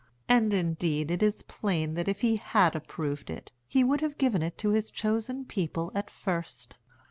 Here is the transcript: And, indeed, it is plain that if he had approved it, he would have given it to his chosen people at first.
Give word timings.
And, 0.27 0.51
indeed, 0.51 1.11
it 1.11 1.21
is 1.21 1.43
plain 1.43 1.93
that 1.93 2.07
if 2.07 2.21
he 2.21 2.37
had 2.37 2.75
approved 2.75 3.29
it, 3.29 3.51
he 3.67 3.83
would 3.83 4.01
have 4.01 4.17
given 4.17 4.41
it 4.41 4.57
to 4.57 4.69
his 4.69 4.89
chosen 4.89 5.45
people 5.45 5.91
at 5.93 6.09
first. 6.09 6.79